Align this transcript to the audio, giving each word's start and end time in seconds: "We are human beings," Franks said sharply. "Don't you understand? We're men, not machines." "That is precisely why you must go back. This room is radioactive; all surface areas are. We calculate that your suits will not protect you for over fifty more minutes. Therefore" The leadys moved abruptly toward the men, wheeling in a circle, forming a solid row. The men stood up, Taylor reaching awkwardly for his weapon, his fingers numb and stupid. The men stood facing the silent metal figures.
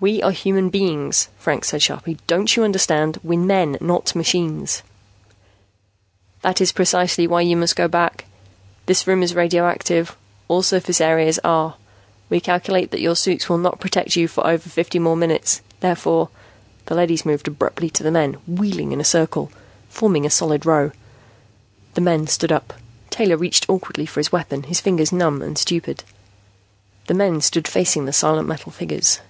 "We 0.00 0.22
are 0.22 0.30
human 0.30 0.70
beings," 0.70 1.28
Franks 1.40 1.70
said 1.70 1.82
sharply. 1.82 2.18
"Don't 2.28 2.54
you 2.54 2.62
understand? 2.62 3.18
We're 3.24 3.36
men, 3.36 3.76
not 3.80 4.14
machines." 4.14 4.84
"That 6.42 6.60
is 6.60 6.70
precisely 6.70 7.26
why 7.26 7.40
you 7.40 7.56
must 7.56 7.74
go 7.74 7.88
back. 7.88 8.24
This 8.86 9.08
room 9.08 9.24
is 9.24 9.34
radioactive; 9.34 10.14
all 10.46 10.62
surface 10.62 11.00
areas 11.00 11.40
are. 11.42 11.74
We 12.30 12.38
calculate 12.38 12.92
that 12.92 13.00
your 13.00 13.16
suits 13.16 13.48
will 13.48 13.58
not 13.58 13.80
protect 13.80 14.14
you 14.14 14.28
for 14.28 14.46
over 14.46 14.68
fifty 14.70 15.00
more 15.00 15.16
minutes. 15.16 15.62
Therefore" 15.80 16.28
The 16.86 16.94
leadys 16.94 17.26
moved 17.26 17.48
abruptly 17.48 17.90
toward 17.90 18.06
the 18.06 18.12
men, 18.12 18.34
wheeling 18.46 18.92
in 18.92 19.00
a 19.00 19.04
circle, 19.04 19.50
forming 19.88 20.24
a 20.24 20.30
solid 20.30 20.64
row. 20.64 20.92
The 21.94 22.00
men 22.02 22.28
stood 22.28 22.52
up, 22.52 22.72
Taylor 23.10 23.36
reaching 23.36 23.66
awkwardly 23.66 24.06
for 24.06 24.20
his 24.20 24.30
weapon, 24.30 24.62
his 24.62 24.80
fingers 24.80 25.10
numb 25.10 25.42
and 25.42 25.58
stupid. 25.58 26.04
The 27.08 27.14
men 27.14 27.40
stood 27.40 27.66
facing 27.66 28.04
the 28.04 28.12
silent 28.12 28.46
metal 28.46 28.70
figures. 28.70 29.22